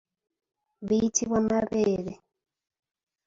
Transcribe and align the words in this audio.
Biyitibwa 0.87 1.37
mabeere. 1.47 2.13